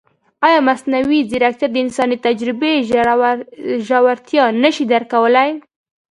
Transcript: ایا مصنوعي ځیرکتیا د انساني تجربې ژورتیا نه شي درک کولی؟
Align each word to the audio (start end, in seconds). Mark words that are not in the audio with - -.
ایا 0.47 0.59
مصنوعي 0.69 1.19
ځیرکتیا 1.29 1.67
د 1.71 1.75
انساني 1.85 2.17
تجربې 2.25 2.73
ژورتیا 3.87 4.43
نه 4.63 4.69
شي 4.75 4.85
درک 4.91 5.07
کولی؟ 5.13 5.49